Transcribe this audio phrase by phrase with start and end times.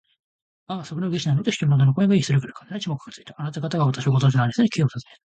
[0.67, 3.35] 「ああ、測量技師なのね」と、一人の女の声がいい、それから完全な沈黙がつづいた。
[3.37, 5.21] 「あなたがたは私をご存じなんですね？」と、Ｋ はたずねた。